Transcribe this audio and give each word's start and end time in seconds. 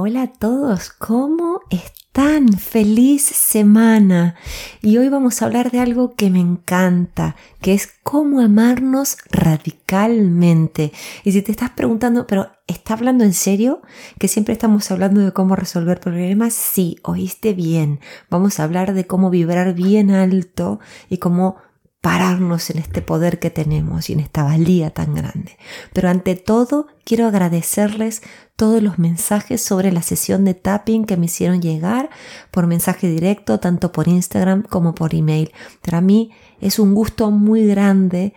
Hola 0.00 0.22
a 0.22 0.32
todos, 0.32 0.90
¿cómo 0.90 1.62
están? 1.70 2.52
Feliz 2.52 3.20
semana. 3.24 4.36
Y 4.80 4.96
hoy 4.96 5.08
vamos 5.08 5.42
a 5.42 5.46
hablar 5.46 5.72
de 5.72 5.80
algo 5.80 6.14
que 6.14 6.30
me 6.30 6.38
encanta, 6.38 7.34
que 7.60 7.74
es 7.74 7.88
cómo 8.04 8.38
amarnos 8.38 9.16
radicalmente. 9.32 10.92
Y 11.24 11.32
si 11.32 11.42
te 11.42 11.50
estás 11.50 11.70
preguntando, 11.70 12.28
pero 12.28 12.48
¿está 12.68 12.94
hablando 12.94 13.24
en 13.24 13.34
serio? 13.34 13.82
Que 14.20 14.28
siempre 14.28 14.52
estamos 14.52 14.88
hablando 14.92 15.20
de 15.20 15.32
cómo 15.32 15.56
resolver 15.56 15.98
problemas. 15.98 16.54
Sí, 16.54 16.98
oíste 17.02 17.52
bien. 17.52 17.98
Vamos 18.30 18.60
a 18.60 18.62
hablar 18.62 18.94
de 18.94 19.04
cómo 19.04 19.30
vibrar 19.30 19.74
bien 19.74 20.12
alto 20.12 20.78
y 21.10 21.16
cómo 21.16 21.56
pararnos 22.00 22.70
en 22.70 22.78
este 22.78 23.02
poder 23.02 23.38
que 23.38 23.50
tenemos 23.50 24.08
y 24.08 24.12
en 24.12 24.20
esta 24.20 24.44
valía 24.44 24.90
tan 24.90 25.14
grande. 25.14 25.56
Pero 25.92 26.08
ante 26.08 26.36
todo, 26.36 26.86
quiero 27.04 27.26
agradecerles 27.26 28.22
todos 28.54 28.82
los 28.82 28.98
mensajes 28.98 29.62
sobre 29.62 29.90
la 29.90 30.02
sesión 30.02 30.44
de 30.44 30.54
tapping 30.54 31.04
que 31.04 31.16
me 31.16 31.26
hicieron 31.26 31.60
llegar 31.60 32.10
por 32.50 32.66
mensaje 32.66 33.08
directo, 33.08 33.58
tanto 33.58 33.92
por 33.92 34.08
Instagram 34.08 34.62
como 34.62 34.94
por 34.94 35.14
email. 35.14 35.52
Para 35.82 36.00
mí 36.00 36.30
es 36.60 36.78
un 36.78 36.94
gusto 36.94 37.30
muy 37.30 37.66
grande 37.66 38.32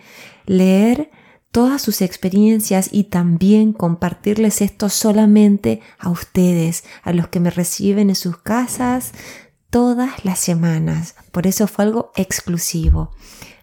leer 0.46 1.12
todas 1.52 1.82
sus 1.82 2.02
experiencias 2.02 2.90
y 2.92 3.06
también 3.06 3.74
compartirles 3.74 4.62
esto 4.62 4.90
solamente 4.90 5.82
a 6.00 6.10
ustedes, 6.10 6.84
a 7.04 7.14
los 7.14 7.28
que 7.28 7.40
me 7.40 7.50
reciben 7.52 8.10
en 8.10 8.16
sus 8.16 8.38
casas 8.38 9.12
todas 9.70 10.26
las 10.26 10.40
semanas. 10.40 11.16
Por 11.32 11.48
eso 11.48 11.68
fue 11.68 11.86
algo 11.86 12.12
exclusivo. 12.16 13.12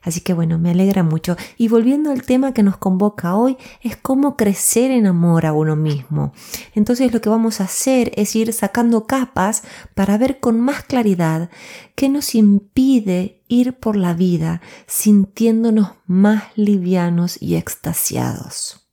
Así 0.02 0.20
que 0.20 0.32
bueno, 0.32 0.59
me 0.59 0.70
alegra 0.70 1.02
mucho. 1.02 1.36
Y 1.56 1.68
volviendo 1.68 2.10
al 2.10 2.22
tema 2.22 2.54
que 2.54 2.62
nos 2.62 2.78
convoca 2.78 3.34
hoy, 3.34 3.59
es 3.82 3.96
cómo 3.96 4.36
crecer 4.36 4.90
en 4.90 5.06
amor 5.06 5.45
a 5.45 5.52
uno 5.52 5.76
mismo. 5.76 6.32
Entonces 6.74 7.12
lo 7.12 7.20
que 7.20 7.28
vamos 7.28 7.60
a 7.60 7.64
hacer 7.64 8.12
es 8.16 8.34
ir 8.34 8.52
sacando 8.52 9.06
capas 9.06 9.62
para 9.95 10.16
ver 10.16 10.40
con 10.40 10.60
más 10.60 10.82
claridad 10.82 11.50
qué 11.95 12.09
nos 12.09 12.34
impide 12.34 13.43
ir 13.48 13.74
por 13.74 13.96
la 13.96 14.15
vida 14.15 14.62
sintiéndonos 14.87 15.93
más 16.06 16.45
livianos 16.54 17.40
y 17.43 17.56
extasiados. 17.56 18.87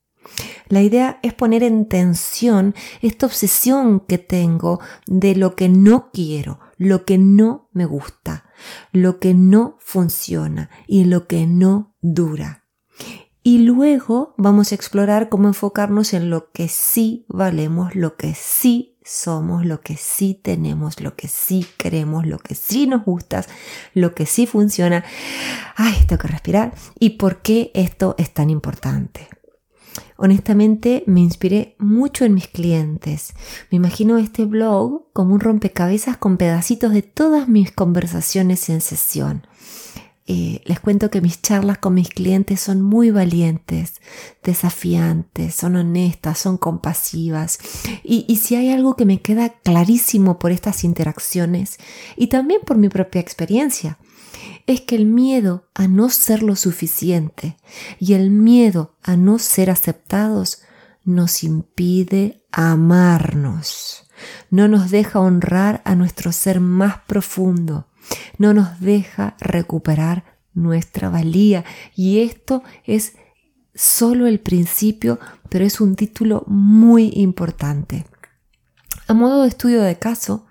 La 0.67 0.81
idea 0.81 1.19
es 1.21 1.33
poner 1.33 1.63
en 1.63 1.87
tensión 1.87 2.75
esta 3.01 3.25
obsesión 3.25 3.99
que 3.99 4.17
tengo 4.17 4.79
de 5.07 5.35
lo 5.35 5.55
que 5.55 5.69
no 5.69 6.09
quiero, 6.11 6.59
lo 6.77 7.05
que 7.05 7.17
no 7.17 7.69
me 7.71 7.85
gusta, 7.85 8.45
lo 8.91 9.19
que 9.19 9.33
no 9.33 9.77
funciona 9.79 10.69
y 10.87 11.05
lo 11.05 11.27
que 11.27 11.47
no 11.47 11.95
dura. 12.01 12.63
Y 13.43 13.59
luego 13.59 14.33
vamos 14.37 14.71
a 14.71 14.75
explorar 14.75 15.29
cómo 15.29 15.47
enfocarnos 15.47 16.13
en 16.13 16.31
lo 16.31 16.51
que 16.51 16.67
sí 16.67 17.27
valemos, 17.29 17.93
lo 17.93 18.15
que 18.15 18.33
sí 18.33 18.97
somos, 19.03 19.65
lo 19.65 19.81
que 19.81 19.97
sí 19.97 20.33
tenemos, 20.33 20.99
lo 20.99 21.15
que 21.15 21.27
sí 21.27 21.67
queremos, 21.77 22.25
lo 22.25 22.39
que 22.39 22.55
sí 22.55 22.87
nos 22.87 23.05
gusta, 23.05 23.45
lo 23.93 24.15
que 24.15 24.25
sí 24.25 24.47
funciona. 24.47 25.05
Ay, 25.75 25.93
tengo 26.07 26.23
que 26.23 26.27
respirar. 26.27 26.73
¿Y 26.99 27.11
por 27.11 27.43
qué 27.43 27.69
esto 27.75 28.15
es 28.17 28.33
tan 28.33 28.49
importante? 28.49 29.27
Honestamente 30.17 31.03
me 31.07 31.21
inspiré 31.21 31.75
mucho 31.77 32.25
en 32.25 32.33
mis 32.33 32.47
clientes. 32.47 33.33
Me 33.71 33.77
imagino 33.77 34.17
este 34.17 34.45
blog 34.45 35.05
como 35.13 35.33
un 35.33 35.39
rompecabezas 35.39 36.17
con 36.17 36.37
pedacitos 36.37 36.93
de 36.93 37.01
todas 37.01 37.47
mis 37.47 37.71
conversaciones 37.71 38.69
en 38.69 38.81
sesión. 38.81 39.47
Eh, 40.27 40.61
les 40.65 40.79
cuento 40.79 41.11
que 41.11 41.21
mis 41.21 41.39
charlas 41.43 41.77
con 41.77 41.93
mis 41.93 42.09
clientes 42.09 42.59
son 42.59 42.81
muy 42.81 43.11
valientes, 43.11 44.01
desafiantes, 44.43 45.53
son 45.53 45.75
honestas, 45.75 46.39
son 46.39 46.57
compasivas. 46.57 47.59
Y, 48.03 48.25
y 48.27 48.37
si 48.37 48.55
hay 48.55 48.71
algo 48.71 48.95
que 48.95 49.05
me 49.05 49.21
queda 49.21 49.49
clarísimo 49.49 50.39
por 50.39 50.51
estas 50.51 50.83
interacciones 50.83 51.77
y 52.15 52.27
también 52.27 52.61
por 52.65 52.77
mi 52.77 52.89
propia 52.89 53.21
experiencia, 53.21 53.99
es 54.67 54.81
que 54.81 54.95
el 54.95 55.05
miedo 55.05 55.69
a 55.73 55.87
no 55.87 56.09
ser 56.09 56.43
lo 56.43 56.55
suficiente 56.55 57.57
y 57.99 58.13
el 58.13 58.31
miedo 58.31 58.95
a 59.03 59.15
no 59.15 59.39
ser 59.39 59.69
aceptados 59.69 60.61
nos 61.03 61.43
impide 61.43 62.43
amarnos, 62.51 64.07
no 64.49 64.67
nos 64.67 64.89
deja 64.89 65.19
honrar 65.19 65.81
a 65.85 65.95
nuestro 65.95 66.31
ser 66.31 66.59
más 66.59 66.99
profundo, 67.05 67.87
no 68.37 68.53
nos 68.53 68.79
deja 68.79 69.35
recuperar 69.39 70.35
nuestra 70.55 71.09
valía. 71.09 71.63
Y 71.95 72.21
esto 72.21 72.63
es 72.85 73.13
solo 73.75 74.25
el 74.25 74.39
principio, 74.39 75.19
pero 75.49 75.65
es 75.65 75.79
un 75.79 75.95
título 75.95 76.43
muy 76.47 77.11
importante. 77.15 78.05
A 79.07 79.13
modo 79.13 79.43
de 79.43 79.49
estudio 79.49 79.81
de 79.83 79.99
caso, 79.99 80.47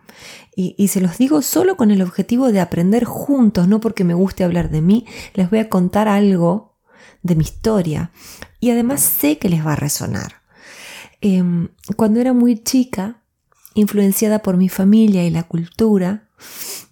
y, 0.57 0.89
se 0.89 1.01
los 1.01 1.19
digo 1.19 1.43
solo 1.43 1.77
con 1.77 1.91
el 1.91 2.03
objetivo 2.03 2.53
de 2.53 2.61
aprender 2.61 3.05
juntos, 3.05 3.67
no 3.67 3.81
porque 3.81 4.05
me 4.05 4.15
guste 4.15 4.45
hablar 4.45 4.71
de 4.71 4.83
mí, 4.83 5.07
les 5.35 5.51
voy 5.51 5.59
a 5.59 5.69
contar 5.69 6.09
algo 6.09 6.77
de 7.23 7.35
mi 7.35 7.43
historia 7.43 8.13
y 8.61 8.71
además 8.71 9.01
sé 9.01 9.39
que 9.39 9.49
les 9.49 9.67
va 9.67 9.73
a 9.73 9.77
resonar. 9.77 10.43
Em, 11.21 11.69
cuando 11.97 12.21
era 12.21 12.33
muy 12.33 12.63
chica, 12.63 13.23
influenciada 13.75 14.41
por 14.41 14.57
mi 14.57 14.69
familia 14.69 15.25
y 15.25 15.31
la 15.31 15.43
cultura, 15.43 16.29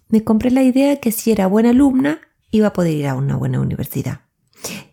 me 0.09 0.23
compré 0.23 0.51
la 0.51 0.63
idea 0.63 0.99
que 0.99 1.11
si 1.11 1.31
era 1.31 1.47
buena 1.47 1.69
alumna 1.69 2.19
iba 2.51 2.67
a 2.67 2.73
poder 2.73 2.93
ir 2.93 3.07
a 3.07 3.15
una 3.15 3.35
buena 3.37 3.59
universidad. 3.59 4.21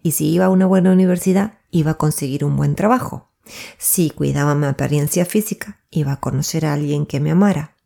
Y 0.03 0.13
si 0.13 0.31
iba 0.31 0.47
a 0.47 0.51
una 0.51 0.67
buena 0.67 0.93
universidad, 0.93 1.59
iba 1.71 1.93
a 1.93 1.99
conseguir 1.99 2.45
un 2.45 2.57
buen 2.57 2.75
trabajo. 2.75 3.31
Si 3.79 4.11
cuidaba 4.11 4.55
mi 4.55 4.67
apariencia 4.67 5.25
física, 5.25 5.81
iba 5.91 6.13
a 6.13 6.21
conocer 6.21 6.67
a 6.67 6.73
alguien 6.73 7.07
que 7.07 7.21
me 7.21 7.31
amara. 7.31 7.77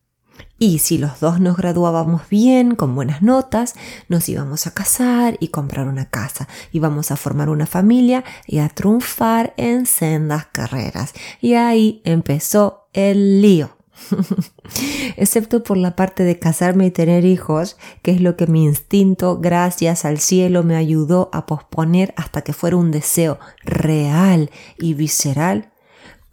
Y 0.58 0.78
si 0.78 0.98
los 0.98 1.20
dos 1.20 1.40
nos 1.40 1.56
graduábamos 1.56 2.28
bien, 2.28 2.76
con 2.76 2.94
buenas 2.94 3.22
notas, 3.22 3.74
nos 4.08 4.28
íbamos 4.28 4.66
a 4.66 4.72
casar 4.72 5.36
y 5.40 5.48
comprar 5.48 5.88
una 5.88 6.08
casa. 6.08 6.48
Íbamos 6.72 7.10
a 7.10 7.16
formar 7.16 7.48
una 7.48 7.66
familia 7.66 8.24
y 8.46 8.60
a 8.60 8.68
triunfar 8.68 9.52
en 9.56 9.84
sendas 9.84 10.46
carreras. 10.46 11.12
Y 11.40 11.54
ahí 11.54 12.00
empezó 12.04 12.88
el 12.92 13.42
lío. 13.42 13.76
Excepto 15.16 15.62
por 15.62 15.76
la 15.76 15.96
parte 15.96 16.24
de 16.24 16.38
casarme 16.38 16.86
y 16.86 16.90
tener 16.90 17.24
hijos, 17.24 17.76
que 18.02 18.12
es 18.12 18.20
lo 18.20 18.36
que 18.36 18.46
mi 18.46 18.64
instinto, 18.64 19.38
gracias 19.38 20.04
al 20.04 20.18
cielo, 20.18 20.62
me 20.62 20.76
ayudó 20.76 21.30
a 21.32 21.46
posponer 21.46 22.14
hasta 22.16 22.42
que 22.42 22.52
fuera 22.52 22.76
un 22.76 22.90
deseo 22.90 23.38
real 23.64 24.50
y 24.78 24.94
visceral 24.94 25.73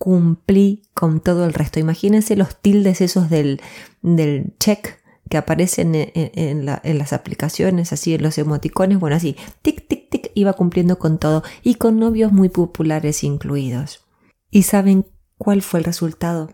cumplí 0.02 0.82
con 0.96 1.20
todo 1.20 1.46
el 1.46 1.54
resto. 1.54 1.80
Imagínense 1.80 2.36
los 2.36 2.60
tildes 2.60 3.02
esos 3.02 3.30
del, 3.30 3.62
del 4.02 4.56
check 4.58 5.00
que 5.30 5.38
aparecen 5.38 5.92
en, 5.94 6.66
las 6.66 7.14
aplicaciones, 7.14 7.94
así 7.94 8.16
en 8.16 8.24
los 8.24 8.40
emoticones, 8.40 9.00
bueno, 9.00 9.16
así, 9.16 9.38
tic, 9.62 9.88
tic, 9.88 10.10
tic, 10.10 10.32
iba 10.34 10.54
cumpliendo 10.54 10.98
con 10.98 11.20
todo 11.20 11.44
y 11.62 11.76
con 11.76 12.00
novios 12.00 12.32
muy 12.32 12.50
populares 12.50 13.24
incluidos. 13.24 14.04
¿Y 14.50 14.64
saben 14.64 15.06
cuál 15.38 15.62
fue 15.62 15.82
el 15.82 15.84
resultado? 15.84 16.50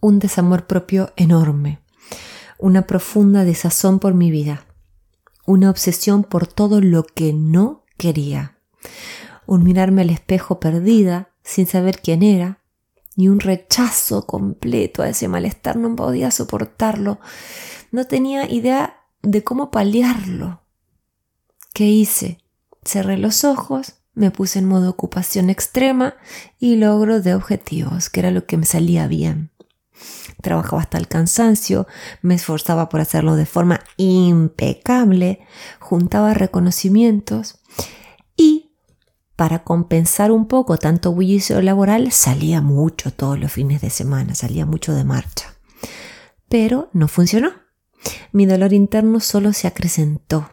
Un 0.00 0.18
desamor 0.18 0.66
propio 0.66 1.14
enorme, 1.16 1.80
una 2.58 2.82
profunda 2.82 3.44
desazón 3.44 4.00
por 4.00 4.12
mi 4.12 4.30
vida, 4.30 4.66
una 5.46 5.70
obsesión 5.70 6.24
por 6.24 6.46
todo 6.46 6.82
lo 6.82 7.04
que 7.04 7.32
no 7.32 7.86
quería, 7.96 8.58
un 9.46 9.64
mirarme 9.64 10.02
al 10.02 10.10
espejo 10.10 10.60
perdida 10.60 11.33
sin 11.44 11.66
saber 11.66 12.00
quién 12.00 12.22
era, 12.22 12.58
y 13.16 13.28
un 13.28 13.38
rechazo 13.38 14.26
completo 14.26 15.02
a 15.02 15.08
ese 15.08 15.28
malestar, 15.28 15.76
no 15.76 15.94
podía 15.94 16.30
soportarlo, 16.30 17.20
no 17.92 18.06
tenía 18.06 18.50
idea 18.50 19.04
de 19.22 19.44
cómo 19.44 19.70
paliarlo. 19.70 20.62
¿Qué 21.72 21.84
hice? 21.86 22.38
Cerré 22.84 23.16
los 23.16 23.44
ojos, 23.44 23.94
me 24.14 24.30
puse 24.30 24.58
en 24.58 24.66
modo 24.66 24.90
ocupación 24.90 25.50
extrema 25.50 26.14
y 26.58 26.76
logro 26.76 27.20
de 27.20 27.34
objetivos, 27.34 28.10
que 28.10 28.20
era 28.20 28.30
lo 28.30 28.46
que 28.46 28.56
me 28.56 28.66
salía 28.66 29.06
bien. 29.06 29.50
Trabajaba 30.42 30.82
hasta 30.82 30.98
el 30.98 31.08
cansancio, 31.08 31.86
me 32.20 32.34
esforzaba 32.34 32.88
por 32.88 33.00
hacerlo 33.00 33.36
de 33.36 33.46
forma 33.46 33.80
impecable, 33.96 35.40
juntaba 35.78 36.34
reconocimientos 36.34 37.60
para 39.36 39.64
compensar 39.64 40.30
un 40.30 40.46
poco 40.46 40.78
tanto 40.78 41.12
bullicio 41.12 41.60
laboral, 41.60 42.12
salía 42.12 42.60
mucho 42.60 43.12
todos 43.12 43.38
los 43.38 43.52
fines 43.52 43.80
de 43.80 43.90
semana, 43.90 44.34
salía 44.34 44.64
mucho 44.64 44.94
de 44.94 45.04
marcha. 45.04 45.54
Pero 46.48 46.88
no 46.92 47.08
funcionó. 47.08 47.52
Mi 48.32 48.46
dolor 48.46 48.72
interno 48.72 49.20
solo 49.20 49.52
se 49.52 49.66
acrecentó. 49.66 50.50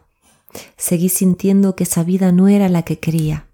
Seguí 0.76 1.08
sintiendo 1.08 1.76
que 1.76 1.84
esa 1.84 2.02
vida 2.02 2.32
no 2.32 2.48
era 2.48 2.68
la 2.68 2.82
que 2.82 2.98
quería. 2.98 3.46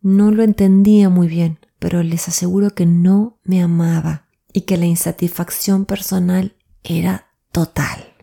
No 0.00 0.30
lo 0.30 0.42
entendía 0.42 1.08
muy 1.08 1.28
bien, 1.28 1.58
pero 1.78 2.02
les 2.02 2.28
aseguro 2.28 2.70
que 2.70 2.86
no 2.86 3.38
me 3.44 3.62
amaba 3.62 4.26
y 4.52 4.62
que 4.62 4.76
la 4.76 4.86
insatisfacción 4.86 5.84
personal 5.84 6.56
era 6.82 7.28
total. 7.52 8.14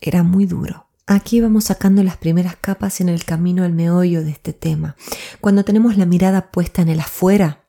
Era 0.00 0.22
muy 0.22 0.46
duro. 0.46 0.89
Aquí 1.12 1.40
vamos 1.40 1.64
sacando 1.64 2.04
las 2.04 2.18
primeras 2.18 2.54
capas 2.54 3.00
en 3.00 3.08
el 3.08 3.24
camino 3.24 3.64
al 3.64 3.72
meollo 3.72 4.22
de 4.22 4.30
este 4.30 4.52
tema. 4.52 4.94
Cuando 5.40 5.64
tenemos 5.64 5.96
la 5.96 6.06
mirada 6.06 6.52
puesta 6.52 6.82
en 6.82 6.88
el 6.88 7.00
afuera, 7.00 7.66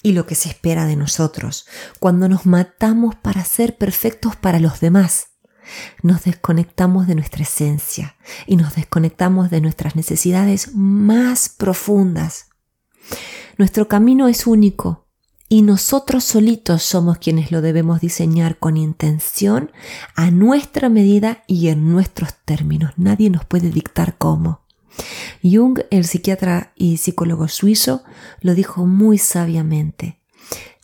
y 0.00 0.12
lo 0.12 0.26
que 0.26 0.36
se 0.36 0.48
espera 0.48 0.86
de 0.86 0.94
nosotros, 0.94 1.66
cuando 1.98 2.28
nos 2.28 2.46
matamos 2.46 3.16
para 3.16 3.44
ser 3.44 3.78
perfectos 3.78 4.36
para 4.36 4.60
los 4.60 4.78
demás. 4.78 5.30
Nos 6.04 6.22
desconectamos 6.22 7.08
de 7.08 7.16
nuestra 7.16 7.42
esencia 7.42 8.16
y 8.46 8.54
nos 8.54 8.76
desconectamos 8.76 9.50
de 9.50 9.60
nuestras 9.60 9.96
necesidades 9.96 10.72
más 10.76 11.48
profundas. 11.48 12.46
Nuestro 13.56 13.88
camino 13.88 14.28
es 14.28 14.46
único 14.46 15.07
y 15.48 15.62
nosotros 15.62 16.24
solitos 16.24 16.82
somos 16.82 17.18
quienes 17.18 17.50
lo 17.50 17.62
debemos 17.62 18.00
diseñar 18.00 18.58
con 18.58 18.76
intención, 18.76 19.72
a 20.14 20.30
nuestra 20.30 20.88
medida 20.90 21.42
y 21.46 21.68
en 21.68 21.90
nuestros 21.90 22.34
términos. 22.44 22.92
Nadie 22.96 23.30
nos 23.30 23.46
puede 23.46 23.70
dictar 23.70 24.18
cómo. 24.18 24.60
Jung, 25.42 25.80
el 25.90 26.04
psiquiatra 26.04 26.72
y 26.76 26.98
psicólogo 26.98 27.48
suizo, 27.48 28.02
lo 28.40 28.54
dijo 28.54 28.84
muy 28.84 29.16
sabiamente. 29.16 30.20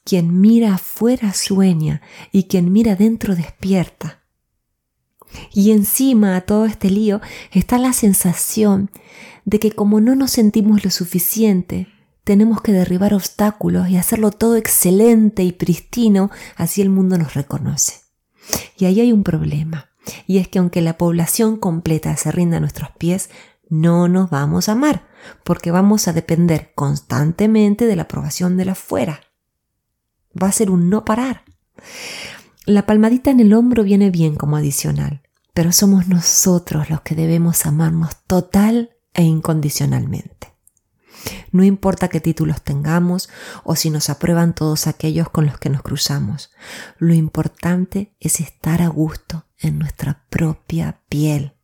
Quien 0.04 0.40
mira 0.40 0.74
afuera 0.74 1.32
sueña 1.34 2.00
y 2.32 2.44
quien 2.44 2.72
mira 2.72 2.96
dentro 2.96 3.34
despierta. 3.34 4.20
Y 5.52 5.72
encima 5.72 6.36
a 6.36 6.42
todo 6.42 6.64
este 6.64 6.90
lío 6.90 7.20
está 7.50 7.78
la 7.78 7.92
sensación 7.92 8.90
de 9.44 9.58
que 9.58 9.72
como 9.72 10.00
no 10.00 10.14
nos 10.14 10.30
sentimos 10.30 10.84
lo 10.84 10.90
suficiente, 10.90 11.88
tenemos 12.24 12.62
que 12.62 12.72
derribar 12.72 13.14
obstáculos 13.14 13.88
y 13.88 13.96
hacerlo 13.96 14.30
todo 14.30 14.56
excelente 14.56 15.44
y 15.44 15.52
pristino, 15.52 16.30
así 16.56 16.80
el 16.82 16.88
mundo 16.88 17.18
nos 17.18 17.34
reconoce. 17.34 18.00
Y 18.76 18.86
ahí 18.86 19.00
hay 19.00 19.12
un 19.12 19.22
problema, 19.22 19.90
y 20.26 20.38
es 20.38 20.48
que 20.48 20.58
aunque 20.58 20.80
la 20.80 20.98
población 20.98 21.56
completa 21.56 22.16
se 22.16 22.32
rinda 22.32 22.56
a 22.56 22.60
nuestros 22.60 22.90
pies, 22.98 23.30
no 23.68 24.08
nos 24.08 24.30
vamos 24.30 24.68
a 24.68 24.72
amar, 24.72 25.06
porque 25.44 25.70
vamos 25.70 26.08
a 26.08 26.12
depender 26.12 26.72
constantemente 26.74 27.86
de 27.86 27.96
la 27.96 28.02
aprobación 28.02 28.56
de 28.56 28.64
la 28.64 28.74
fuera. 28.74 29.20
Va 30.40 30.48
a 30.48 30.52
ser 30.52 30.70
un 30.70 30.90
no 30.90 31.04
parar. 31.04 31.44
La 32.66 32.86
palmadita 32.86 33.30
en 33.30 33.40
el 33.40 33.52
hombro 33.52 33.84
viene 33.84 34.10
bien 34.10 34.36
como 34.36 34.56
adicional, 34.56 35.22
pero 35.52 35.72
somos 35.72 36.08
nosotros 36.08 36.88
los 36.88 37.02
que 37.02 37.14
debemos 37.14 37.66
amarnos 37.66 38.16
total 38.26 38.96
e 39.12 39.22
incondicionalmente. 39.22 40.53
No 41.52 41.64
importa 41.64 42.08
qué 42.08 42.20
títulos 42.20 42.62
tengamos 42.62 43.28
o 43.62 43.76
si 43.76 43.90
nos 43.90 44.10
aprueban 44.10 44.54
todos 44.54 44.86
aquellos 44.86 45.28
con 45.30 45.46
los 45.46 45.58
que 45.58 45.70
nos 45.70 45.82
cruzamos. 45.82 46.50
Lo 46.98 47.14
importante 47.14 48.14
es 48.20 48.40
estar 48.40 48.82
a 48.82 48.88
gusto 48.88 49.46
en 49.58 49.78
nuestra 49.78 50.24
propia 50.30 51.00
piel. 51.08 51.54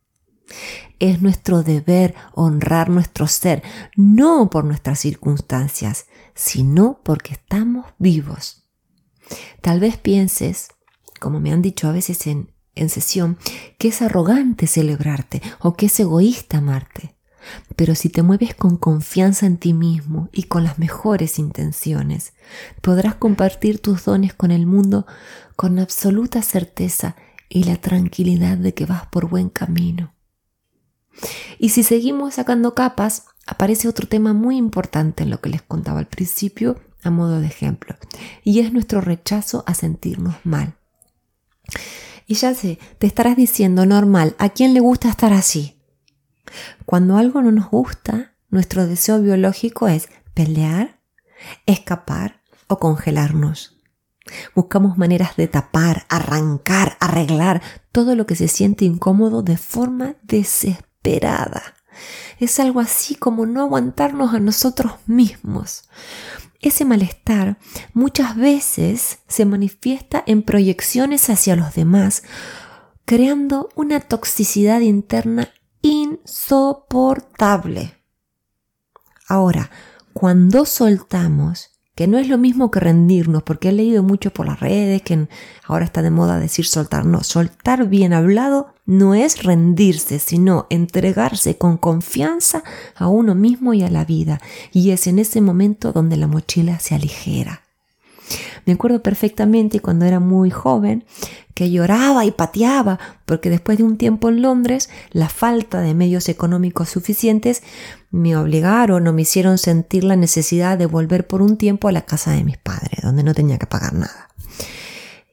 Es 0.99 1.21
nuestro 1.21 1.63
deber 1.63 2.13
honrar 2.33 2.89
nuestro 2.89 3.27
ser, 3.27 3.63
no 3.95 4.49
por 4.49 4.65
nuestras 4.65 4.99
circunstancias, 4.99 6.07
sino 6.35 7.01
porque 7.03 7.33
estamos 7.33 7.85
vivos. 7.97 8.67
Tal 9.61 9.79
vez 9.79 9.97
pienses, 9.97 10.69
como 11.19 11.39
me 11.39 11.51
han 11.51 11.61
dicho 11.61 11.87
a 11.87 11.91
veces 11.91 12.27
en, 12.27 12.53
en 12.75 12.89
sesión, 12.89 13.37
que 13.77 13.89
es 13.89 14.01
arrogante 14.01 14.67
celebrarte 14.67 15.41
o 15.59 15.75
que 15.75 15.87
es 15.87 15.99
egoísta 15.99 16.57
amarte. 16.57 17.15
Pero 17.75 17.95
si 17.95 18.09
te 18.09 18.23
mueves 18.23 18.55
con 18.55 18.77
confianza 18.77 19.45
en 19.45 19.57
ti 19.57 19.73
mismo 19.73 20.29
y 20.31 20.43
con 20.43 20.63
las 20.63 20.79
mejores 20.79 21.39
intenciones, 21.39 22.33
podrás 22.81 23.15
compartir 23.15 23.79
tus 23.79 24.05
dones 24.05 24.33
con 24.33 24.51
el 24.51 24.65
mundo 24.65 25.05
con 25.55 25.79
absoluta 25.79 26.41
certeza 26.41 27.15
y 27.49 27.63
la 27.63 27.75
tranquilidad 27.75 28.57
de 28.57 28.73
que 28.73 28.85
vas 28.85 29.05
por 29.07 29.27
buen 29.29 29.49
camino. 29.49 30.13
Y 31.59 31.69
si 31.69 31.83
seguimos 31.83 32.35
sacando 32.35 32.73
capas, 32.73 33.25
aparece 33.45 33.87
otro 33.87 34.07
tema 34.07 34.33
muy 34.33 34.57
importante 34.57 35.23
en 35.23 35.29
lo 35.29 35.41
que 35.41 35.49
les 35.49 35.61
contaba 35.61 35.99
al 35.99 36.07
principio 36.07 36.79
a 37.03 37.09
modo 37.09 37.39
de 37.39 37.47
ejemplo, 37.47 37.95
y 38.43 38.59
es 38.59 38.71
nuestro 38.73 39.01
rechazo 39.01 39.63
a 39.65 39.73
sentirnos 39.73 40.35
mal. 40.43 40.75
Y 42.27 42.35
ya 42.35 42.53
sé, 42.53 42.79
te 42.99 43.07
estarás 43.07 43.35
diciendo 43.35 43.85
normal, 43.85 44.35
¿a 44.37 44.49
quién 44.49 44.73
le 44.73 44.79
gusta 44.79 45.09
estar 45.09 45.33
así? 45.33 45.80
Cuando 46.85 47.17
algo 47.17 47.41
no 47.41 47.51
nos 47.51 47.69
gusta, 47.69 48.33
nuestro 48.49 48.87
deseo 48.87 49.21
biológico 49.21 49.87
es 49.87 50.09
pelear, 50.33 51.01
escapar 51.65 52.41
o 52.67 52.79
congelarnos. 52.79 53.77
Buscamos 54.55 54.97
maneras 54.97 55.35
de 55.35 55.47
tapar, 55.47 56.05
arrancar, 56.09 56.97
arreglar 56.99 57.61
todo 57.91 58.15
lo 58.15 58.25
que 58.25 58.35
se 58.35 58.47
siente 58.47 58.85
incómodo 58.85 59.41
de 59.41 59.57
forma 59.57 60.15
desesperada 60.21 61.75
es 62.39 62.59
algo 62.59 62.79
así 62.79 63.15
como 63.15 63.45
no 63.45 63.61
aguantarnos 63.61 64.33
a 64.33 64.39
nosotros 64.39 64.93
mismos. 65.05 65.83
Ese 66.59 66.85
malestar 66.85 67.57
muchas 67.93 68.35
veces 68.35 69.19
se 69.27 69.45
manifiesta 69.45 70.23
en 70.25 70.43
proyecciones 70.43 71.29
hacia 71.29 71.55
los 71.55 71.73
demás, 71.73 72.23
creando 73.05 73.69
una 73.75 73.99
toxicidad 73.99 74.81
interna 74.81 75.49
insoportable. 75.81 77.95
Ahora, 79.27 79.69
cuando 80.13 80.65
soltamos 80.65 81.71
que 81.95 82.07
no 82.07 82.17
es 82.17 82.27
lo 82.27 82.37
mismo 82.37 82.71
que 82.71 82.79
rendirnos, 82.79 83.43
porque 83.43 83.69
he 83.69 83.73
leído 83.73 84.01
mucho 84.01 84.31
por 84.31 84.45
las 84.45 84.59
redes 84.59 85.01
que 85.01 85.27
ahora 85.65 85.85
está 85.85 86.01
de 86.01 86.09
moda 86.09 86.39
decir 86.39 86.65
soltar. 86.65 87.05
No, 87.05 87.23
soltar 87.23 87.87
bien 87.87 88.13
hablado 88.13 88.73
no 88.85 89.13
es 89.13 89.43
rendirse, 89.43 90.19
sino 90.19 90.67
entregarse 90.69 91.57
con 91.57 91.77
confianza 91.77 92.63
a 92.95 93.07
uno 93.07 93.35
mismo 93.35 93.73
y 93.73 93.83
a 93.83 93.89
la 93.89 94.05
vida. 94.05 94.39
Y 94.71 94.91
es 94.91 95.07
en 95.07 95.19
ese 95.19 95.41
momento 95.41 95.91
donde 95.91 96.17
la 96.17 96.27
mochila 96.27 96.79
se 96.79 96.95
aligera. 96.95 97.61
Me 98.65 98.73
acuerdo 98.73 99.01
perfectamente 99.01 99.79
cuando 99.79 100.05
era 100.05 100.19
muy 100.19 100.49
joven 100.49 101.05
que 101.53 101.69
lloraba 101.69 102.25
y 102.25 102.31
pateaba 102.31 102.99
porque 103.25 103.49
después 103.49 103.77
de 103.77 103.83
un 103.83 103.97
tiempo 103.97 104.29
en 104.29 104.41
Londres 104.41 104.89
la 105.11 105.29
falta 105.29 105.81
de 105.81 105.93
medios 105.93 106.29
económicos 106.29 106.89
suficientes 106.89 107.61
me 108.09 108.35
obligaron 108.35 109.07
o 109.07 109.13
me 109.13 109.23
hicieron 109.23 109.57
sentir 109.57 110.03
la 110.03 110.15
necesidad 110.15 110.77
de 110.77 110.85
volver 110.85 111.27
por 111.27 111.41
un 111.41 111.57
tiempo 111.57 111.87
a 111.87 111.91
la 111.91 112.01
casa 112.01 112.31
de 112.31 112.43
mis 112.43 112.57
padres, 112.57 113.01
donde 113.03 113.23
no 113.23 113.33
tenía 113.33 113.57
que 113.57 113.67
pagar 113.67 113.93
nada. 113.93 114.29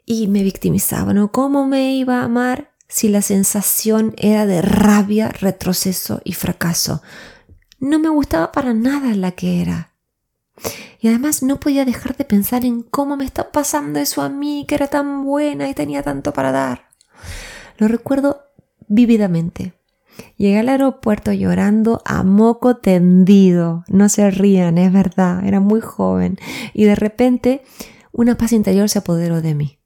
Y 0.07 0.29
me 0.29 0.43
victimizaba, 0.43 1.13
¿no? 1.13 1.33
¿Cómo 1.33 1.67
me 1.67 1.95
iba 1.95 2.21
a 2.21 2.25
amar 2.25 2.73
si 2.89 3.09
la 3.09 3.21
sensación 3.21 4.15
era 4.17 4.47
de 4.47 4.63
rabia, 4.63 5.29
retroceso 5.29 6.23
y 6.25 6.33
fracaso? 6.33 7.03
No 7.81 7.99
me 7.99 8.09
gustaba 8.09 8.51
para 8.51 8.75
nada 8.75 9.15
la 9.15 9.33
que 9.33 9.61
era. 9.61 9.88
Y 11.01 11.09
además 11.09 11.43
no 11.43 11.61
podía 11.61 11.85
dejar 11.85 12.17
de 12.17 12.25
pensar 12.25 12.65
en 12.65 12.83
cómo 12.83 13.17
me 13.17 13.25
está 13.25 13.53
pasando 13.53 13.99
eso 13.99 14.23
a 14.23 14.29
mí, 14.29 14.65
que 14.67 14.75
era 14.75 14.89
tan 14.89 15.25
buena 15.25 15.69
y 15.69 15.75
tenía 15.75 16.03
tanto 16.03 16.33
para 16.33 16.53
dar. 16.53 16.89
Lo 17.77 17.89
recuerdo 17.89 18.43
vívidamente. 18.89 19.75
Llegué 20.37 20.59
al 20.59 20.69
aeropuerto 20.69 21.33
llorando 21.33 22.03
a 22.05 22.25
moco 22.25 22.77
tendido. 22.77 23.85
No 23.89 24.09
se 24.09 24.31
rían, 24.31 24.79
es 24.79 24.93
verdad, 24.93 25.45
era 25.47 25.61
muy 25.61 25.81
joven. 25.81 26.39
Y 26.75 26.85
de 26.85 26.97
repente 26.97 27.63
una 28.13 28.37
paz 28.37 28.53
interior 28.53 28.89
se 28.89 28.99
apoderó 28.99 29.41
de 29.41 29.55
mí. 29.55 29.78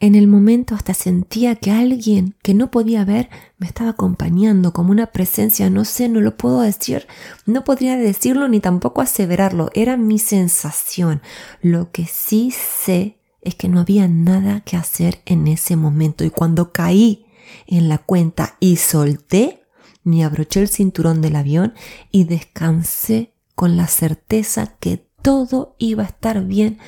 En 0.00 0.14
el 0.14 0.28
momento 0.28 0.76
hasta 0.76 0.94
sentía 0.94 1.56
que 1.56 1.72
alguien 1.72 2.36
que 2.42 2.54
no 2.54 2.70
podía 2.70 3.04
ver 3.04 3.30
me 3.58 3.66
estaba 3.66 3.90
acompañando 3.90 4.72
como 4.72 4.92
una 4.92 5.08
presencia, 5.08 5.70
no 5.70 5.84
sé, 5.84 6.08
no 6.08 6.20
lo 6.20 6.36
puedo 6.36 6.60
decir, 6.60 7.08
no 7.46 7.64
podría 7.64 7.96
decirlo 7.96 8.46
ni 8.46 8.60
tampoco 8.60 9.00
aseverarlo, 9.00 9.70
era 9.74 9.96
mi 9.96 10.20
sensación. 10.20 11.20
Lo 11.62 11.90
que 11.90 12.06
sí 12.06 12.52
sé 12.52 13.18
es 13.42 13.56
que 13.56 13.68
no 13.68 13.80
había 13.80 14.06
nada 14.06 14.60
que 14.60 14.76
hacer 14.76 15.20
en 15.26 15.48
ese 15.48 15.74
momento 15.74 16.24
y 16.24 16.30
cuando 16.30 16.72
caí 16.72 17.26
en 17.66 17.88
la 17.88 17.98
cuenta 17.98 18.56
y 18.60 18.76
solté, 18.76 19.62
me 20.04 20.24
abroché 20.24 20.60
el 20.60 20.68
cinturón 20.68 21.20
del 21.22 21.34
avión 21.34 21.74
y 22.12 22.24
descansé 22.24 23.32
con 23.56 23.76
la 23.76 23.88
certeza 23.88 24.76
que 24.78 25.08
todo 25.22 25.74
iba 25.78 26.04
a 26.04 26.06
estar 26.06 26.44
bien 26.44 26.78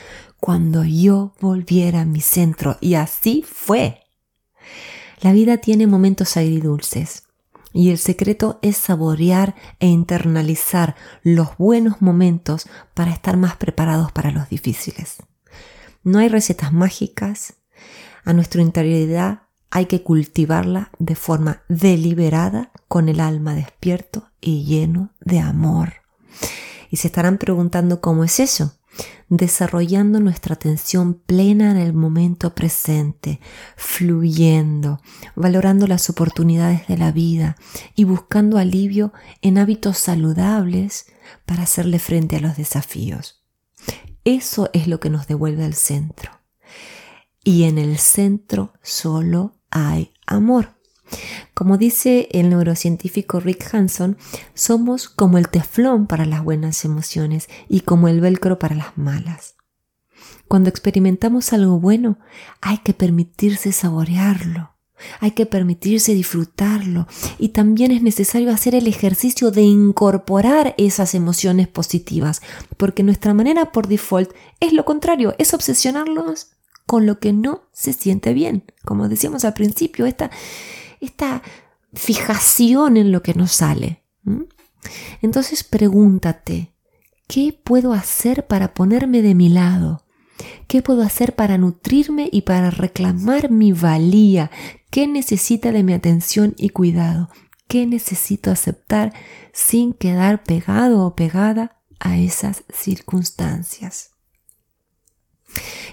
cuando 0.41 0.85
yo 0.85 1.35
volviera 1.41 2.01
a 2.01 2.05
mi 2.07 2.21
centro. 2.21 2.79
Y 2.81 2.95
así 2.95 3.45
fue. 3.47 4.01
La 5.21 5.33
vida 5.33 5.59
tiene 5.59 5.87
momentos 5.87 6.37
agridulces. 6.37 7.25
Y 7.73 7.91
el 7.91 7.99
secreto 7.99 8.59
es 8.63 8.77
saborear 8.77 9.55
e 9.79 9.87
internalizar 9.87 10.97
los 11.23 11.57
buenos 11.57 12.03
momentos 12.03 12.69
para 12.95 13.13
estar 13.13 13.37
más 13.37 13.57
preparados 13.57 14.11
para 14.11 14.33
los 14.33 14.49
difíciles. 14.49 15.19
No 16.03 16.19
hay 16.19 16.29
recetas 16.29 16.73
mágicas. 16.73 17.55
A 18.25 18.33
nuestra 18.33 18.63
interioridad 18.63 19.43
hay 19.71 19.87
que 19.87 20.03
cultivarla 20.03 20.91
de 20.99 21.15
forma 21.15 21.63
deliberada, 21.69 22.73
con 22.89 23.09
el 23.09 23.21
alma 23.21 23.55
despierto 23.55 24.31
y 24.41 24.65
lleno 24.65 25.13
de 25.21 25.39
amor. 25.39 25.93
Y 26.91 26.97
se 26.97 27.07
estarán 27.07 27.39
preguntando 27.39 28.01
cómo 28.01 28.25
es 28.25 28.41
eso 28.41 28.80
desarrollando 29.29 30.21
nuestra 30.21 30.55
atención 30.55 31.15
plena 31.15 31.71
en 31.71 31.77
el 31.77 31.93
momento 31.93 32.55
presente, 32.55 33.41
fluyendo, 33.77 35.01
valorando 35.35 35.87
las 35.87 36.11
oportunidades 36.11 36.87
de 36.89 36.99
la 36.99 37.13
vida 37.13 37.57
y 37.95 38.05
buscando 38.05 38.59
alivio 38.59 39.13
en 39.43 39.59
hábitos 39.59 39.99
saludables 39.99 41.07
para 41.47 41.63
hacerle 41.63 41.99
frente 41.99 42.37
a 42.37 42.41
los 42.41 42.57
desafíos. 42.57 43.45
Eso 44.25 44.69
es 44.73 44.87
lo 44.87 45.01
que 45.01 45.11
nos 45.11 45.27
devuelve 45.27 45.65
al 45.65 45.75
centro. 45.75 46.33
Y 47.43 47.65
en 47.65 47.79
el 47.79 47.99
centro 47.99 48.75
solo 48.83 49.57
hay 49.71 50.13
amor. 50.27 50.80
Como 51.55 51.79
dice 51.79 52.29
el 52.33 52.51
neurocientífico 52.51 53.41
Rick 53.41 53.75
Hanson, 53.75 54.17
somos 54.55 55.09
como 55.09 55.39
el 55.39 55.49
teflón 55.49 56.07
para 56.07 56.27
las 56.27 56.43
buenas 56.43 56.85
emociones 56.85 57.49
y 57.69 57.81
como 57.81 58.09
el 58.09 58.21
velcro 58.21 58.59
para 58.59 58.75
las 58.75 58.97
malas. 58.97 59.55
Cuando 60.49 60.69
experimentamos 60.69 61.53
algo 61.53 61.79
bueno, 61.79 62.19
hay 62.61 62.79
que 62.79 62.93
permitirse 62.93 63.73
saborearlo, 63.73 64.75
hay 65.21 65.31
que 65.33 65.47
permitirse 65.47 66.15
disfrutarlo 66.15 67.07
y 67.39 67.51
también 67.51 67.93
es 67.93 68.03
necesario 68.03 68.51
hacer 68.51 68.75
el 68.75 68.87
ejercicio 68.87 69.51
de 69.51 69.63
incorporar 69.63 70.75
esas 70.77 71.15
emociones 71.15 71.69
positivas, 71.69 72.43
porque 72.77 73.03
nuestra 73.03 73.35
manera 73.35 73.73
por 73.73 73.87
default 73.87 74.33
es 74.61 74.73
lo 74.73 74.85
contrario, 74.85 75.35
es 75.39 75.55
obsesionarnos 75.55 76.49
con 76.87 77.07
lo 77.07 77.21
que 77.21 77.33
no 77.33 77.63
se 77.73 77.93
siente 77.93 78.35
bien. 78.35 78.65
Como 78.85 79.09
decíamos 79.09 79.45
al 79.45 79.55
principio, 79.55 80.07
esta, 80.07 80.33
esta 81.01 81.43
fijación 81.93 82.97
en 82.97 83.13
lo 83.13 83.23
que 83.23 83.35
nos 83.35 83.53
sale. 83.53 84.05
Entonces 85.23 85.65
pregúntate, 85.65 86.75
¿qué 87.27 87.59
puedo 87.65 87.93
hacer 87.93 88.47
para 88.47 88.75
ponerme 88.75 89.23
de 89.23 89.35
mi 89.35 89.49
lado? 89.49 90.05
¿Qué 90.67 90.83
puedo 90.83 91.03
hacer 91.03 91.35
para 91.35 91.59
nutrirme 91.59 92.29
y 92.33 92.43
para 92.43 92.71
reclamar 92.71 93.51
mi 93.51 93.73
valía? 93.73 94.51
¿Qué 94.91 95.07
necesita 95.07 95.73
de 95.73 95.83
mi 95.83 95.93
atención 95.93 96.55
y 96.57 96.71
cuidado? 96.71 97.29
¿Qué 97.69 97.87
necesito 97.87 98.51
aceptar 98.51 99.13
sin 99.53 99.93
quedar 99.93 100.43
pegado 100.43 101.05
o 101.05 101.15
pegada 101.15 101.83
a 101.99 102.19
esas 102.19 102.65
circunstancias? 102.73 104.13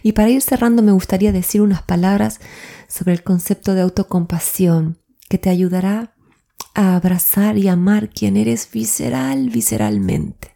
Y 0.04 0.14
para 0.14 0.30
ir 0.30 0.42
cerrando 0.42 0.82
me 0.82 0.92
gustaría 0.92 1.32
decir 1.32 1.62
unas 1.62 1.82
palabras 1.82 2.40
sobre 2.88 3.14
el 3.14 3.24
concepto 3.24 3.74
de 3.74 3.82
autocompasión 3.82 5.00
que 5.30 5.38
te 5.38 5.50
ayudará 5.50 6.14
a 6.74 6.96
abrazar 6.96 7.58
y 7.58 7.68
amar 7.68 8.10
quien 8.10 8.38
eres 8.38 8.70
visceral, 8.72 9.50
visceralmente. 9.50 10.56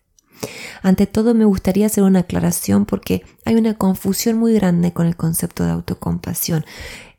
Ante 0.82 1.06
todo 1.06 1.34
me 1.34 1.46
gustaría 1.46 1.86
hacer 1.86 2.04
una 2.04 2.20
aclaración 2.20 2.86
porque 2.86 3.24
hay 3.46 3.56
una 3.56 3.76
confusión 3.76 4.38
muy 4.38 4.54
grande 4.54 4.94
con 4.94 5.06
el 5.06 5.16
concepto 5.16 5.64
de 5.64 5.72
autocompasión. 5.72 6.66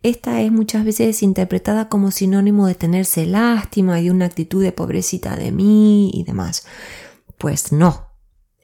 Esta 0.03 0.41
es 0.41 0.51
muchas 0.51 0.85
veces 0.85 1.23
interpretada 1.23 1.89
como 1.89 2.11
sinónimo 2.11 2.67
de 2.67 2.75
tenerse 2.75 3.25
lástima 3.25 4.01
y 4.01 4.11
una 4.11 4.27
actitud 4.27 4.63
de 4.63 4.73
pobrecita 4.73 5.37
de 5.37 5.53
mí 5.53 6.11
y 6.13 6.25
demás. 6.25 6.67
Pues 7.39 7.71
no, 7.71 8.12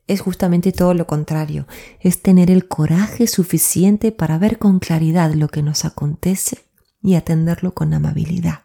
es 0.08 0.22
justamente 0.22 0.72
todo 0.72 0.94
lo 0.94 1.06
contrario, 1.06 1.68
es 2.00 2.22
tener 2.22 2.50
el 2.50 2.66
coraje 2.66 3.26
suficiente 3.26 4.10
para 4.10 4.38
ver 4.38 4.58
con 4.58 4.80
claridad 4.80 5.32
lo 5.34 5.48
que 5.48 5.62
nos 5.62 5.84
acontece 5.84 6.64
y 7.02 7.14
atenderlo 7.14 7.74
con 7.74 7.92
amabilidad. 7.94 8.64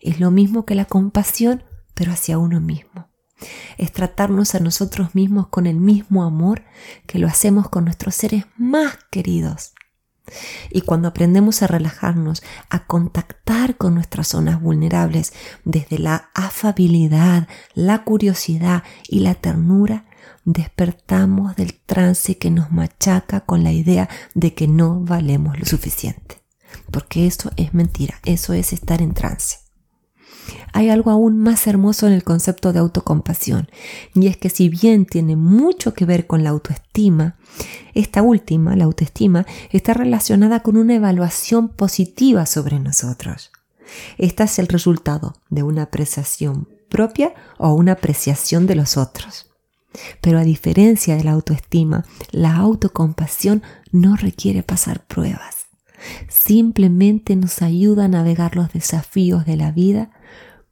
Es 0.00 0.20
lo 0.20 0.30
mismo 0.30 0.64
que 0.64 0.76
la 0.76 0.84
compasión, 0.84 1.64
pero 1.94 2.12
hacia 2.12 2.38
uno 2.38 2.60
mismo. 2.60 3.10
Es 3.78 3.92
tratarnos 3.92 4.54
a 4.54 4.60
nosotros 4.60 5.14
mismos 5.14 5.48
con 5.48 5.66
el 5.66 5.76
mismo 5.76 6.22
amor 6.22 6.62
que 7.06 7.18
lo 7.18 7.26
hacemos 7.26 7.68
con 7.68 7.84
nuestros 7.84 8.14
seres 8.14 8.44
más 8.56 8.96
queridos. 9.10 9.72
Y 10.70 10.82
cuando 10.82 11.08
aprendemos 11.08 11.62
a 11.62 11.66
relajarnos, 11.66 12.42
a 12.70 12.86
contactar 12.86 13.76
con 13.76 13.94
nuestras 13.94 14.28
zonas 14.28 14.62
vulnerables 14.62 15.32
desde 15.64 15.98
la 15.98 16.30
afabilidad, 16.32 17.48
la 17.74 18.04
curiosidad 18.04 18.84
y 19.08 19.20
la 19.20 19.34
ternura, 19.34 20.06
despertamos 20.44 21.56
del 21.56 21.74
trance 21.74 22.38
que 22.38 22.50
nos 22.50 22.70
machaca 22.70 23.40
con 23.40 23.64
la 23.64 23.72
idea 23.72 24.08
de 24.34 24.54
que 24.54 24.68
no 24.68 25.00
valemos 25.00 25.58
lo 25.58 25.64
suficiente. 25.64 26.42
Porque 26.90 27.26
eso 27.26 27.50
es 27.56 27.74
mentira, 27.74 28.20
eso 28.24 28.52
es 28.52 28.72
estar 28.72 29.00
en 29.00 29.14
trance. 29.14 29.58
Hay 30.72 30.90
algo 30.90 31.10
aún 31.10 31.38
más 31.38 31.66
hermoso 31.66 32.06
en 32.06 32.12
el 32.12 32.24
concepto 32.24 32.72
de 32.72 32.80
autocompasión, 32.80 33.68
y 34.14 34.26
es 34.26 34.36
que 34.36 34.50
si 34.50 34.68
bien 34.68 35.06
tiene 35.06 35.36
mucho 35.36 35.94
que 35.94 36.04
ver 36.04 36.26
con 36.26 36.42
la 36.42 36.50
autoestima, 36.50 37.36
esta 37.94 38.22
última, 38.22 38.76
la 38.76 38.84
autoestima, 38.84 39.46
está 39.70 39.94
relacionada 39.94 40.60
con 40.60 40.76
una 40.76 40.94
evaluación 40.94 41.68
positiva 41.68 42.44
sobre 42.44 42.80
nosotros. 42.80 43.52
Esta 44.18 44.44
es 44.44 44.58
el 44.58 44.66
resultado 44.66 45.36
de 45.48 45.62
una 45.62 45.82
apreciación 45.82 46.68
propia 46.88 47.34
o 47.58 47.72
una 47.72 47.92
apreciación 47.92 48.66
de 48.66 48.74
los 48.74 48.96
otros. 48.96 49.53
Pero 50.20 50.38
a 50.38 50.44
diferencia 50.44 51.16
de 51.16 51.24
la 51.24 51.32
autoestima, 51.32 52.04
la 52.30 52.56
autocompasión 52.56 53.62
no 53.92 54.16
requiere 54.16 54.62
pasar 54.62 55.06
pruebas. 55.06 55.66
Simplemente 56.28 57.36
nos 57.36 57.62
ayuda 57.62 58.04
a 58.04 58.08
navegar 58.08 58.56
los 58.56 58.72
desafíos 58.72 59.46
de 59.46 59.56
la 59.56 59.72
vida 59.72 60.10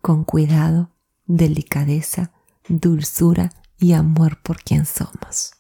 con 0.01 0.25
cuidado, 0.25 0.91
delicadeza, 1.27 2.33
dulzura 2.69 3.53
y 3.79 3.93
amor 3.93 4.43
por 4.43 4.63
quien 4.63 4.85
somos. 4.85 5.53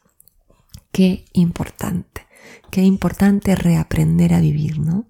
Qué 0.90 1.25
importante, 1.33 2.26
qué 2.71 2.83
importante 2.83 3.54
reaprender 3.54 4.35
a 4.35 4.40
vivir, 4.40 4.78
¿no? 4.78 5.07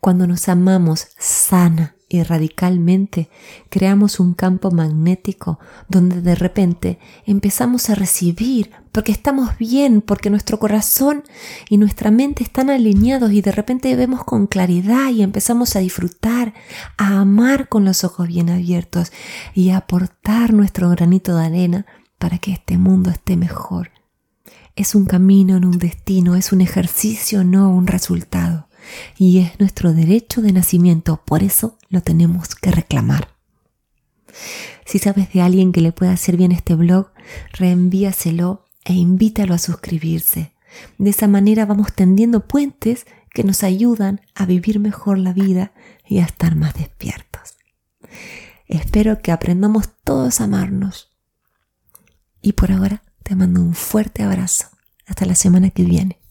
Cuando 0.00 0.26
nos 0.26 0.48
amamos 0.48 1.08
sana 1.18 1.94
y 2.12 2.22
radicalmente 2.22 3.30
creamos 3.70 4.20
un 4.20 4.34
campo 4.34 4.70
magnético 4.70 5.58
donde 5.88 6.20
de 6.20 6.34
repente 6.34 6.98
empezamos 7.24 7.88
a 7.88 7.94
recibir 7.94 8.70
porque 8.92 9.12
estamos 9.12 9.56
bien, 9.56 10.02
porque 10.02 10.28
nuestro 10.28 10.58
corazón 10.58 11.24
y 11.70 11.78
nuestra 11.78 12.10
mente 12.10 12.44
están 12.44 12.68
alineados 12.68 13.32
y 13.32 13.40
de 13.40 13.52
repente 13.52 13.96
vemos 13.96 14.24
con 14.24 14.46
claridad 14.46 15.10
y 15.10 15.22
empezamos 15.22 15.74
a 15.74 15.78
disfrutar, 15.78 16.52
a 16.98 17.20
amar 17.20 17.70
con 17.70 17.86
los 17.86 18.04
ojos 18.04 18.28
bien 18.28 18.50
abiertos 18.50 19.10
y 19.54 19.70
a 19.70 19.78
aportar 19.78 20.52
nuestro 20.52 20.90
granito 20.90 21.34
de 21.36 21.46
arena 21.46 21.86
para 22.18 22.36
que 22.36 22.52
este 22.52 22.76
mundo 22.76 23.10
esté 23.10 23.38
mejor. 23.38 23.90
Es 24.76 24.94
un 24.94 25.06
camino, 25.06 25.58
no 25.60 25.68
un 25.68 25.78
destino, 25.78 26.36
es 26.36 26.52
un 26.52 26.60
ejercicio, 26.60 27.42
no 27.42 27.70
un 27.70 27.86
resultado 27.86 28.68
y 29.16 29.38
es 29.38 29.58
nuestro 29.60 29.92
derecho 29.92 30.42
de 30.42 30.52
nacimiento, 30.52 31.22
por 31.24 31.42
eso 31.42 31.78
lo 31.88 32.00
tenemos 32.02 32.54
que 32.54 32.70
reclamar. 32.70 33.28
Si 34.84 34.98
sabes 34.98 35.32
de 35.32 35.42
alguien 35.42 35.72
que 35.72 35.80
le 35.80 35.92
pueda 35.92 36.12
hacer 36.12 36.36
bien 36.36 36.52
este 36.52 36.74
blog, 36.74 37.10
reenvíaselo 37.52 38.64
e 38.84 38.94
invítalo 38.94 39.54
a 39.54 39.58
suscribirse. 39.58 40.52
De 40.98 41.10
esa 41.10 41.28
manera 41.28 41.66
vamos 41.66 41.92
tendiendo 41.92 42.46
puentes 42.46 43.06
que 43.32 43.44
nos 43.44 43.62
ayudan 43.62 44.20
a 44.34 44.46
vivir 44.46 44.78
mejor 44.78 45.18
la 45.18 45.32
vida 45.32 45.72
y 46.06 46.18
a 46.18 46.24
estar 46.24 46.56
más 46.56 46.74
despiertos. 46.74 47.56
Espero 48.66 49.20
que 49.20 49.32
aprendamos 49.32 49.90
todos 50.04 50.40
a 50.40 50.44
amarnos. 50.44 51.10
Y 52.40 52.52
por 52.52 52.72
ahora 52.72 53.02
te 53.22 53.36
mando 53.36 53.60
un 53.60 53.74
fuerte 53.74 54.22
abrazo. 54.22 54.66
Hasta 55.06 55.26
la 55.26 55.34
semana 55.34 55.70
que 55.70 55.84
viene. 55.84 56.21